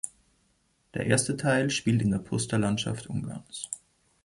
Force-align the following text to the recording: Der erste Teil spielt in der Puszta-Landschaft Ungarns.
Der 0.95 1.05
erste 1.05 1.37
Teil 1.37 1.69
spielt 1.69 2.01
in 2.01 2.09
der 2.09 2.17
Puszta-Landschaft 2.17 3.05
Ungarns. 3.07 3.69